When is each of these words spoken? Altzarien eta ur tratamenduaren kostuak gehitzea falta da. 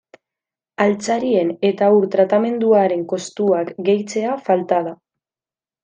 Altzarien 0.85 1.51
eta 1.69 1.91
ur 1.99 2.09
tratamenduaren 2.17 3.05
kostuak 3.15 3.71
gehitzea 3.91 4.43
falta 4.51 4.85
da. 4.91 4.99